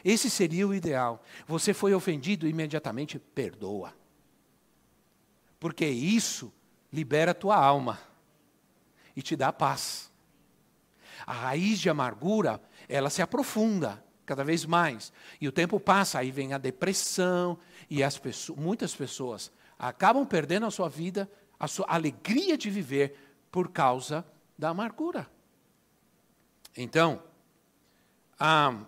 [0.05, 1.23] Esse seria o ideal.
[1.47, 3.95] Você foi ofendido, imediatamente perdoa.
[5.59, 6.53] Porque isso
[6.91, 7.99] libera a tua alma
[9.15, 10.11] e te dá paz.
[11.25, 15.11] A raiz de amargura, ela se aprofunda cada vez mais.
[15.39, 17.57] E o tempo passa, aí vem a depressão,
[17.89, 23.15] e as pessoas, muitas pessoas acabam perdendo a sua vida, a sua alegria de viver,
[23.51, 24.25] por causa
[24.57, 25.29] da amargura.
[26.75, 27.21] Então,
[28.39, 28.79] ah,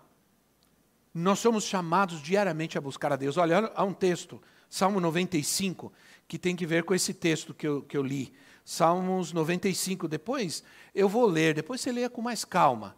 [1.13, 3.37] nós somos chamados diariamente a buscar a Deus.
[3.37, 5.93] Olha, há um texto, Salmo 95,
[6.27, 8.33] que tem que ver com esse texto que eu, que eu li.
[8.63, 10.63] Salmos 95, depois
[10.95, 12.95] eu vou ler, depois você leia com mais calma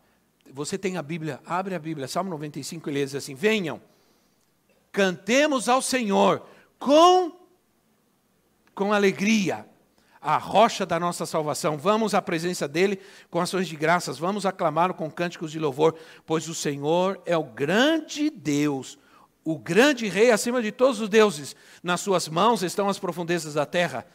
[0.53, 3.81] você tem a Bíblia, abre a Bíblia, Salmo 95, ele diz assim: Venham,
[4.91, 6.45] cantemos ao Senhor
[6.79, 7.31] com,
[8.73, 9.65] com alegria,
[10.21, 11.77] a rocha da nossa salvação.
[11.77, 16.47] Vamos à presença dEle com ações de graças, vamos aclamá-lo com cânticos de louvor, pois
[16.47, 18.97] o Senhor é o grande Deus,
[19.43, 21.55] o grande Rei acima de todos os deuses.
[21.81, 24.05] Nas suas mãos estão as profundezas da terra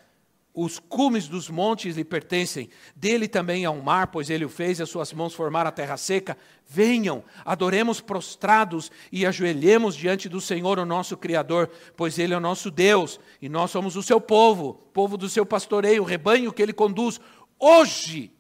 [0.55, 4.79] os cumes dos montes lhe pertencem, dele também há um mar, pois ele o fez,
[4.79, 6.37] e as suas mãos formaram a terra seca.
[6.67, 12.41] Venham, adoremos prostrados e ajoelhemos diante do Senhor, o nosso Criador, pois ele é o
[12.41, 16.73] nosso Deus, e nós somos o seu povo, povo do seu pastoreio, rebanho que ele
[16.73, 17.19] conduz.
[17.59, 18.33] Hoje,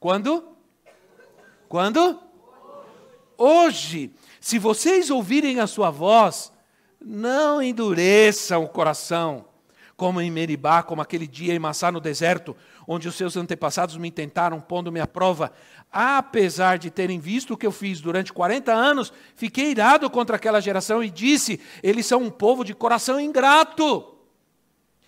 [0.00, 0.44] quando?
[1.68, 2.28] Quando?
[3.38, 6.52] hoje, se vocês ouvirem a sua voz,
[7.00, 9.44] não endureçam o coração,
[9.98, 12.56] como em Meribá, como aquele dia em Massá no deserto,
[12.86, 15.52] onde os seus antepassados me tentaram, pondo-me à prova.
[15.90, 20.60] Apesar de terem visto o que eu fiz durante 40 anos, fiquei irado contra aquela
[20.60, 24.14] geração e disse: eles são um povo de coração ingrato.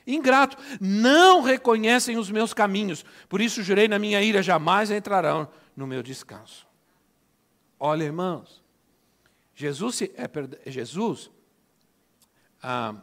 [0.05, 5.87] Ingrato, não reconhecem os meus caminhos, por isso jurei na minha ira: jamais entrarão no
[5.87, 6.67] meu descanso.
[7.79, 8.61] Olha, irmãos,
[9.55, 10.29] Jesus, é,
[10.69, 11.31] Jesus
[12.61, 12.97] ah,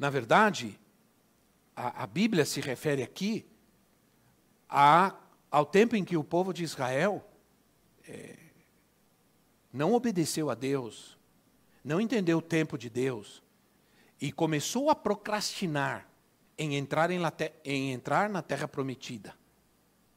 [0.00, 0.80] na verdade,
[1.76, 3.44] a, a, Bíblia se refere aqui
[4.66, 5.14] a,
[5.50, 7.22] ao tempo em que o povo de Israel
[8.08, 8.34] é,
[9.70, 11.18] não obedeceu a Deus,
[11.84, 13.42] não entendeu o tempo de Deus
[14.18, 16.08] e começou a procrastinar
[16.56, 17.20] em entrar, em,
[17.62, 19.34] em entrar na terra prometida.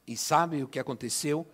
[0.08, 1.46] E sabe o que aconteceu?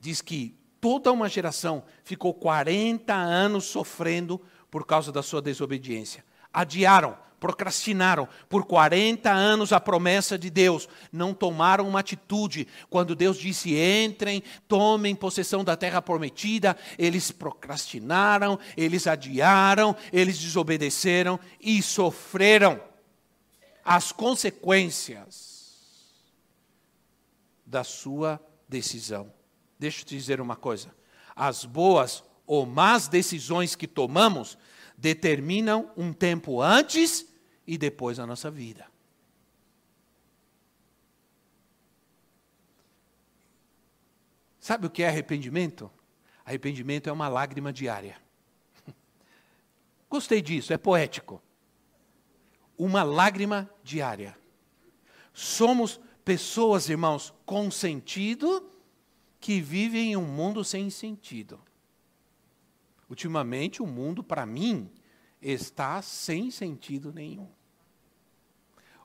[0.00, 6.24] Diz que toda uma geração ficou 40 anos sofrendo por causa da sua desobediência.
[6.50, 12.66] Adiaram, procrastinaram por 40 anos a promessa de Deus, não tomaram uma atitude.
[12.88, 21.38] Quando Deus disse: entrem, tomem possessão da terra prometida, eles procrastinaram, eles adiaram, eles desobedeceram
[21.60, 22.80] e sofreram
[23.84, 25.46] as consequências
[27.64, 29.32] da sua decisão.
[29.78, 30.94] Deixa eu te dizer uma coisa:
[31.34, 34.56] as boas ou más decisões que tomamos
[34.96, 37.26] determinam um tempo antes
[37.66, 38.86] e depois da nossa vida.
[44.58, 45.90] Sabe o que é arrependimento?
[46.44, 48.20] Arrependimento é uma lágrima diária.
[50.10, 51.42] Gostei disso, é poético.
[52.76, 54.36] Uma lágrima diária.
[55.32, 58.72] Somos pessoas, irmãos, com sentido
[59.38, 61.60] que vivem em um mundo sem sentido.
[63.08, 64.90] Ultimamente, o mundo, para mim,
[65.40, 67.48] está sem sentido nenhum.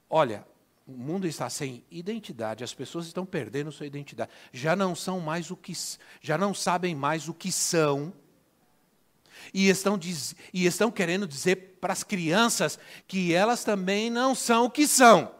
[0.10, 0.46] Olha,
[0.88, 4.32] o mundo está sem identidade, as pessoas estão perdendo sua identidade.
[4.52, 5.74] Já não são mais o que,
[6.20, 8.14] já não sabem mais o que são.
[9.54, 14.66] E estão, diz, e estão querendo dizer para as crianças que elas também não são
[14.66, 15.34] o que são.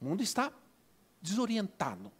[0.00, 0.52] O mundo está
[1.22, 2.12] desorientado.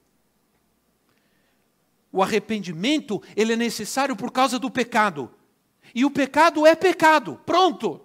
[2.17, 5.31] O arrependimento, ele é necessário por causa do pecado.
[5.95, 7.39] E o pecado é pecado.
[7.45, 8.01] Pronto.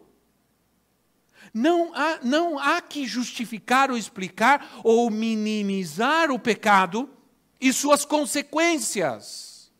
[1.54, 7.10] Não há, não há que justificar ou explicar ou minimizar o pecado
[7.58, 9.71] e suas consequências.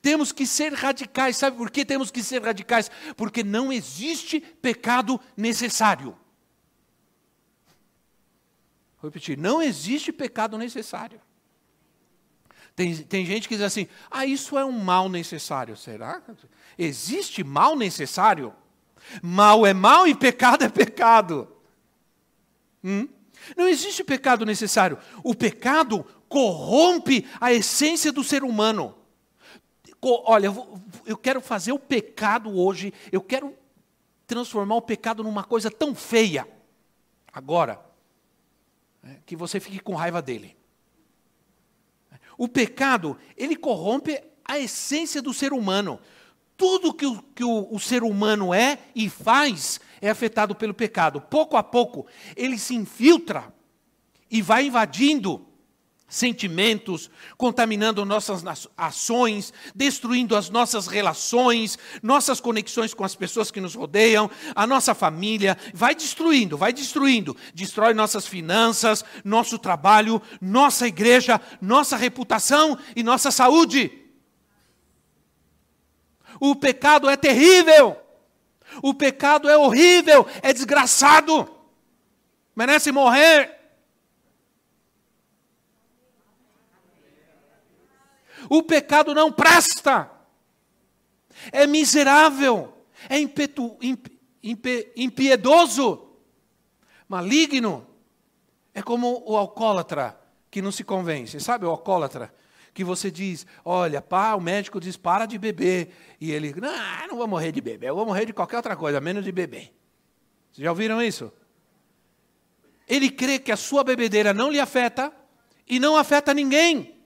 [0.00, 1.36] Temos que ser radicais.
[1.36, 2.88] Sabe por que temos que ser radicais?
[3.16, 6.16] Porque não existe pecado necessário.
[9.00, 11.20] Vou repetir: não existe pecado necessário.
[12.74, 15.76] Tem, tem gente que diz assim: ah, isso é um mal necessário.
[15.76, 16.22] Será?
[16.78, 18.54] Existe mal necessário?
[19.22, 21.48] Mal é mal e pecado é pecado.
[22.82, 23.08] Hum?
[23.56, 24.98] Não existe pecado necessário.
[25.22, 28.94] O pecado corrompe a essência do ser humano.
[30.00, 30.52] Olha,
[31.06, 33.56] eu quero fazer o pecado hoje, eu quero
[34.26, 36.48] transformar o pecado numa coisa tão feia.
[37.32, 37.80] Agora,
[39.04, 40.56] é, que você fique com raiva dele.
[42.36, 46.00] O pecado, ele corrompe a essência do ser humano.
[46.56, 51.20] Tudo que, o, que o, o ser humano é e faz é afetado pelo pecado.
[51.20, 53.52] Pouco a pouco, ele se infiltra
[54.30, 55.46] e vai invadindo
[56.12, 58.44] sentimentos, contaminando nossas
[58.76, 64.94] ações, destruindo as nossas relações, nossas conexões com as pessoas que nos rodeiam, a nossa
[64.94, 73.02] família, vai destruindo, vai destruindo, destrói nossas finanças, nosso trabalho, nossa igreja, nossa reputação e
[73.02, 73.90] nossa saúde.
[76.38, 77.96] O pecado é terrível.
[78.82, 81.48] O pecado é horrível, é desgraçado.
[82.54, 83.61] Merece morrer.
[88.52, 90.10] O pecado não presta,
[91.50, 94.08] é miserável, é impetu, imp,
[94.42, 96.18] imp, impiedoso,
[97.08, 97.86] maligno.
[98.74, 101.40] É como o alcoólatra que não se convence.
[101.40, 102.30] Sabe o alcoólatra?
[102.74, 105.96] Que você diz, olha, pá, o médico diz, para de beber.
[106.20, 109.00] E ele, não, não vou morrer de beber, eu vou morrer de qualquer outra coisa,
[109.00, 109.74] menos de beber.
[110.52, 111.32] Vocês já ouviram isso?
[112.86, 115.10] Ele crê que a sua bebedeira não lhe afeta
[115.66, 117.01] e não afeta ninguém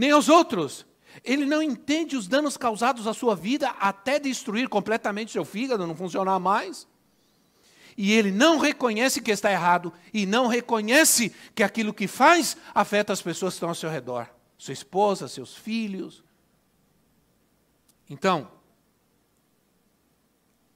[0.00, 0.86] nem aos outros.
[1.22, 5.94] Ele não entende os danos causados à sua vida até destruir completamente seu fígado, não
[5.94, 6.88] funcionar mais.
[7.98, 13.12] E ele não reconhece que está errado e não reconhece que aquilo que faz afeta
[13.12, 14.26] as pessoas que estão ao seu redor.
[14.56, 16.24] sua esposa, seus filhos.
[18.08, 18.50] Então,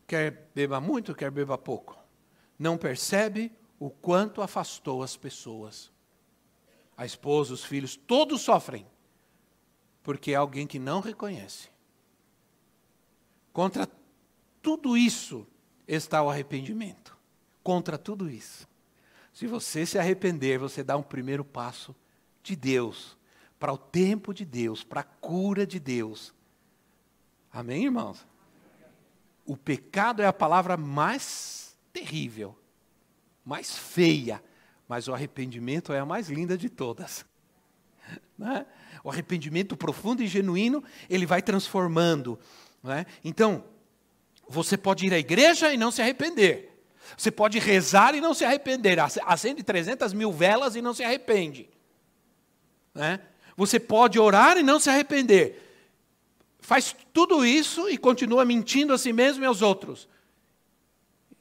[0.06, 1.96] quer beba muito, quer beba pouco.
[2.58, 5.90] Não percebe o quanto afastou as pessoas.
[6.96, 8.86] A esposa, os filhos, todos sofrem,
[10.04, 11.70] porque é alguém que não reconhece.
[13.52, 13.88] Contra
[14.60, 15.46] tudo isso
[15.88, 17.16] está o arrependimento.
[17.62, 18.68] Contra tudo isso.
[19.32, 21.96] Se você se arrepender, você dá um primeiro passo
[22.42, 23.16] de Deus,
[23.58, 26.34] para o tempo de Deus, para a cura de Deus.
[27.50, 28.26] Amém, irmãos?
[29.46, 32.54] O pecado é a palavra mais terrível,
[33.42, 34.44] mais feia,
[34.86, 37.24] mas o arrependimento é a mais linda de todas.
[38.40, 38.66] É?
[39.02, 42.38] O arrependimento profundo e genuíno, ele vai transformando.
[42.84, 43.06] É?
[43.24, 43.64] Então,
[44.48, 46.70] você pode ir à igreja e não se arrepender.
[47.16, 48.98] Você pode rezar e não se arrepender.
[49.00, 51.68] Acende 300 mil velas e não se arrepende.
[52.94, 53.20] É?
[53.56, 55.60] Você pode orar e não se arrepender.
[56.60, 60.08] Faz tudo isso e continua mentindo a si mesmo e aos outros.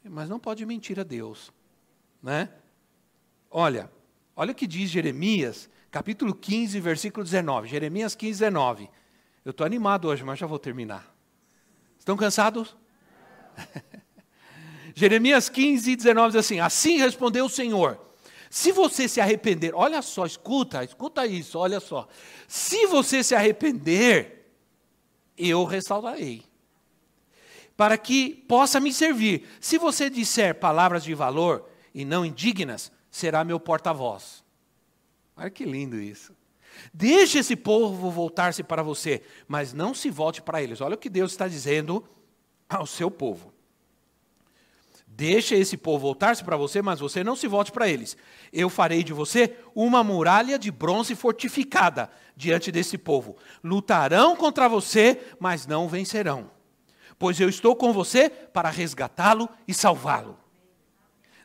[0.03, 1.51] Mas não pode mentir a Deus.
[2.22, 2.49] Né?
[3.49, 3.89] Olha,
[4.36, 7.67] olha o que diz Jeremias, capítulo 15, versículo 19.
[7.67, 8.89] Jeremias 15, 19.
[9.45, 11.15] Eu estou animado hoje, mas já vou terminar.
[11.99, 12.75] Estão cansados?
[14.95, 17.99] Jeremias 15, 19 diz assim: Assim respondeu o Senhor.
[18.49, 22.07] Se você se arrepender, olha só, escuta, escuta isso, olha só.
[22.47, 24.51] Se você se arrepender,
[25.37, 26.43] eu restaurarei.
[27.77, 29.47] Para que possa me servir.
[29.61, 34.42] Se você disser palavras de valor e não indignas, será meu porta-voz.
[35.36, 36.36] Olha que lindo isso.
[36.93, 40.81] Deixe esse povo voltar-se para você, mas não se volte para eles.
[40.81, 42.03] Olha o que Deus está dizendo
[42.69, 43.53] ao seu povo.
[45.15, 48.17] Deixa esse povo voltar-se para você, mas você não se volte para eles.
[48.51, 53.38] Eu farei de você uma muralha de bronze fortificada diante desse povo.
[53.63, 56.49] Lutarão contra você, mas não vencerão.
[57.19, 60.42] Pois eu estou com você para resgatá-lo e salvá-lo.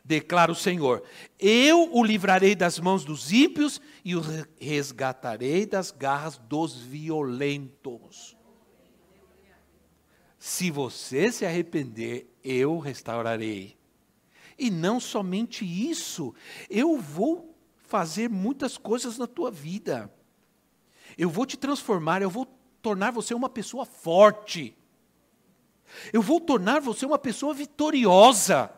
[0.09, 1.03] Declara o Senhor:
[1.37, 4.23] Eu o livrarei das mãos dos ímpios e o
[4.59, 8.35] resgatarei das garras dos violentos.
[10.39, 13.77] Se você se arrepender, eu restaurarei.
[14.57, 16.33] E não somente isso,
[16.71, 20.11] eu vou fazer muitas coisas na tua vida.
[21.19, 22.47] Eu vou te transformar, eu vou
[22.81, 24.75] tornar você uma pessoa forte.
[26.11, 28.73] Eu vou tornar você uma pessoa vitoriosa.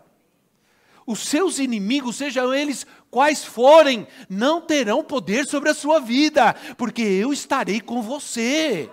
[1.05, 7.01] Os seus inimigos, sejam eles quais forem, não terão poder sobre a sua vida, porque
[7.01, 8.89] eu estarei com você.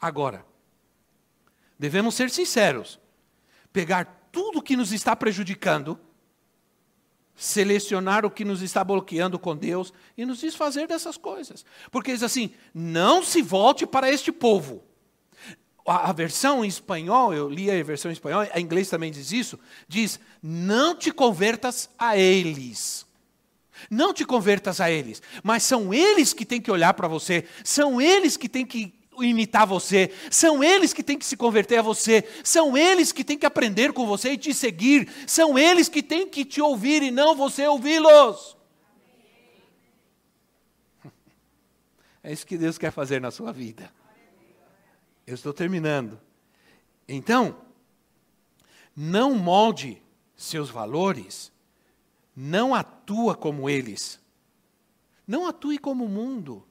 [0.00, 0.44] Agora,
[1.78, 2.98] devemos ser sinceros,
[3.72, 5.98] pegar tudo que nos está prejudicando,
[7.36, 11.64] selecionar o que nos está bloqueando com Deus e nos desfazer dessas coisas.
[11.90, 14.82] Porque diz assim: não se volte para este povo.
[15.84, 19.58] A, versão em espanhol, eu li a versão em espanhol, a inglês também diz isso,
[19.88, 23.04] diz: não te convertas a eles.
[23.90, 28.00] Não te convertas a eles, mas são eles que têm que olhar para você, são
[28.00, 32.24] eles que têm que imitar você, são eles que têm que se converter a você,
[32.44, 36.28] são eles que têm que aprender com você e te seguir, são eles que têm
[36.28, 38.56] que te ouvir e não você ouvi-los.
[42.24, 43.92] É isso que Deus quer fazer na sua vida.
[45.26, 46.20] Eu estou terminando.
[47.08, 47.56] Então,
[48.96, 50.02] não molde
[50.36, 51.52] seus valores,
[52.34, 54.20] não atua como eles,
[55.26, 56.66] não atue como o mundo.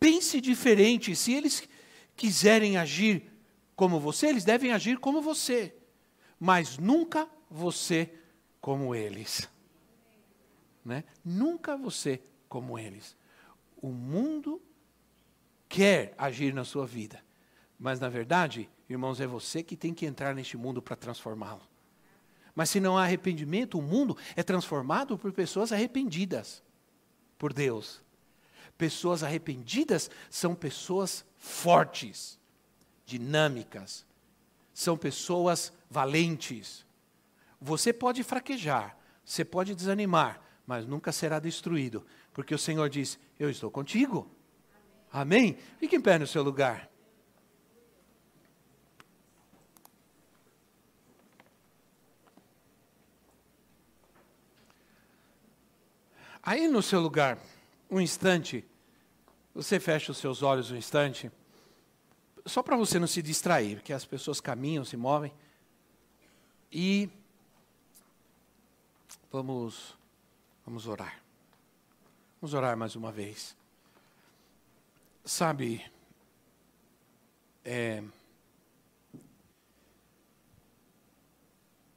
[0.00, 1.14] Pense diferente.
[1.14, 1.68] Se eles
[2.16, 3.30] quiserem agir
[3.76, 5.74] como você, eles devem agir como você.
[6.38, 8.12] Mas nunca você
[8.60, 9.48] como eles.
[10.84, 11.04] Né?
[11.24, 13.16] Nunca você como eles.
[13.76, 14.62] O mundo
[15.68, 17.22] quer agir na sua vida.
[17.78, 21.62] Mas, na verdade, irmãos, é você que tem que entrar neste mundo para transformá-lo.
[22.54, 26.62] Mas se não há arrependimento, o mundo é transformado por pessoas arrependidas
[27.38, 28.02] por Deus.
[28.76, 32.38] Pessoas arrependidas são pessoas fortes,
[33.06, 34.04] dinâmicas,
[34.74, 36.84] são pessoas valentes.
[37.60, 43.48] Você pode fraquejar, você pode desanimar, mas nunca será destruído, porque o Senhor diz: Eu
[43.48, 44.28] estou contigo.
[45.12, 45.56] Amém?
[45.78, 46.87] Fique em pé no seu lugar.
[56.48, 57.38] Aí no seu lugar
[57.90, 58.64] um instante,
[59.54, 61.30] você fecha os seus olhos um instante,
[62.46, 65.30] só para você não se distrair, porque as pessoas caminham, se movem.
[66.72, 67.10] E
[69.30, 69.94] vamos
[70.64, 71.22] vamos orar.
[72.40, 73.54] Vamos orar mais uma vez.
[75.26, 75.84] Sabe,
[77.62, 78.02] é,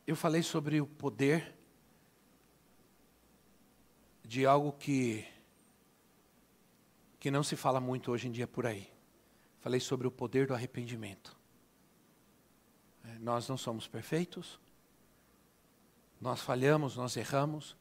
[0.06, 1.61] eu falei sobre o poder
[4.32, 5.28] de algo que
[7.20, 8.90] que não se fala muito hoje em dia por aí.
[9.60, 11.38] Falei sobre o poder do arrependimento.
[13.04, 14.58] É, nós não somos perfeitos,
[16.22, 17.76] nós falhamos, nós erramos,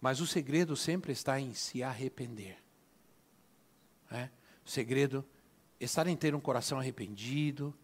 [0.00, 2.56] mas o segredo sempre está em se arrepender.
[4.10, 4.30] É?
[4.64, 5.22] O segredo
[5.78, 7.74] está em ter um coração arrependido,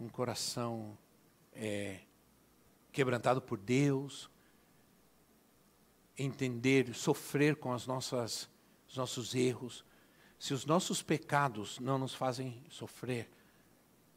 [0.00, 0.98] um coração
[1.52, 2.00] é,
[2.90, 4.28] quebrantado por Deus,
[6.18, 8.48] entender, sofrer com as nossas,
[8.88, 9.84] os nossos erros.
[10.38, 13.28] Se os nossos pecados não nos fazem sofrer,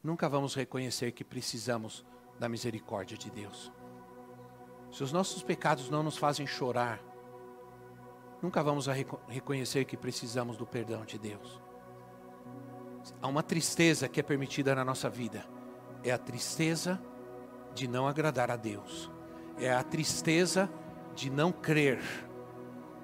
[0.02, 2.04] nunca vamos reconhecer que precisamos
[2.38, 3.72] da misericórdia de Deus.
[4.90, 7.00] Se os nossos pecados não nos fazem chorar,
[8.42, 8.86] nunca vamos
[9.28, 11.60] reconhecer que precisamos do perdão de Deus.
[13.20, 15.46] Há uma tristeza que é permitida na nossa vida.
[16.02, 17.00] É a tristeza
[17.74, 19.10] de não agradar a Deus.
[19.58, 20.70] É a tristeza
[21.28, 22.00] não crer,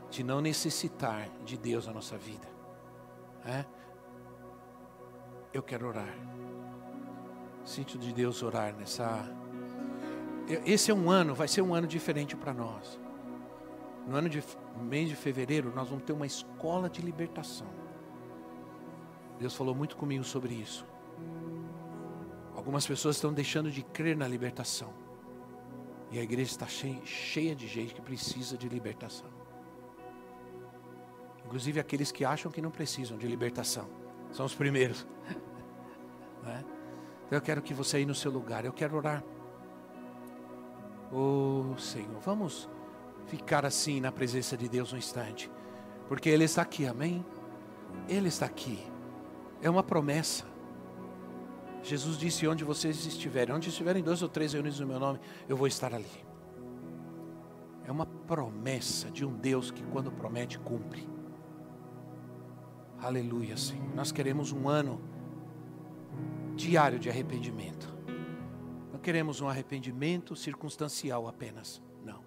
[0.09, 2.49] de não necessitar de Deus na nossa vida.
[3.45, 3.65] É?
[5.53, 6.15] Eu quero orar.
[7.65, 9.29] Sinto de Deus orar nessa.
[10.65, 12.99] Esse é um ano, vai ser um ano diferente para nós.
[14.07, 14.43] No ano de
[14.81, 17.67] mês de fevereiro, nós vamos ter uma escola de libertação.
[19.39, 20.87] Deus falou muito comigo sobre isso.
[22.55, 25.06] Algumas pessoas estão deixando de crer na libertação.
[26.17, 29.29] E a igreja está cheia, cheia de gente que precisa de libertação.
[31.45, 33.87] Inclusive aqueles que acham que não precisam de libertação.
[34.33, 35.07] São os primeiros.
[36.47, 36.61] É?
[37.27, 39.25] Então eu quero que você aí no seu lugar, eu quero orar.
[41.13, 42.71] Oh Senhor, vamos
[43.27, 45.51] ficar assim na presença de Deus um instante.
[46.07, 47.27] Porque Ele está aqui, amém?
[48.09, 48.79] Ele está aqui.
[49.61, 50.47] É uma promessa.
[51.87, 55.57] Jesus disse: Onde vocês estiverem, onde estiverem dois ou três reunidos no meu nome, eu
[55.57, 56.27] vou estar ali.
[57.85, 61.09] É uma promessa de um Deus que, quando promete, cumpre.
[63.01, 63.95] Aleluia, Senhor.
[63.95, 65.01] Nós queremos um ano
[66.57, 67.95] diário de arrependimento.
[68.93, 71.81] Não queremos um arrependimento circunstancial apenas.
[72.05, 72.25] Não.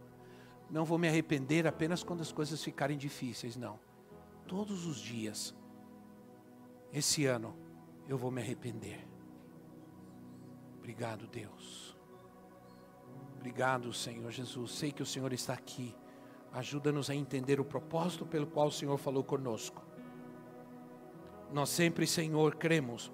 [0.70, 3.58] Não vou me arrepender apenas quando as coisas ficarem difíceis.
[3.58, 3.78] Não.
[4.48, 5.54] Todos os dias
[6.94, 7.54] esse ano
[8.08, 9.09] eu vou me arrepender.
[10.90, 11.96] Obrigado, Deus.
[13.38, 14.72] Obrigado, Senhor Jesus.
[14.72, 15.96] Sei que o Senhor está aqui.
[16.52, 19.86] Ajuda-nos a entender o propósito pelo qual o Senhor falou conosco.
[21.54, 23.12] Nós sempre, Senhor, cremos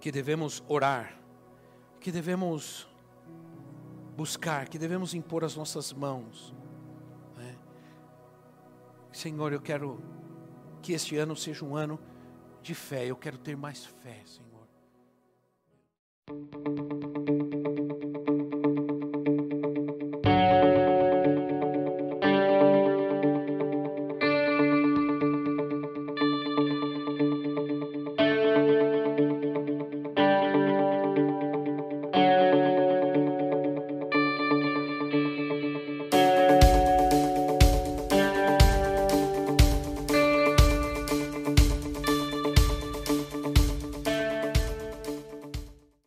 [0.00, 1.20] que devemos orar,
[2.00, 2.88] que devemos
[4.16, 6.54] buscar, que devemos impor as nossas mãos.
[7.36, 7.58] Né?
[9.12, 10.02] Senhor, eu quero
[10.80, 12.00] que este ano seja um ano
[12.62, 13.04] de fé.
[13.04, 14.49] Eu quero ter mais fé, Senhor.
[16.30, 17.59] Thank you.